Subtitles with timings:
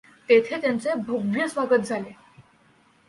[0.29, 2.11] तेथे त्यांचे भव्य स्वागत झाले.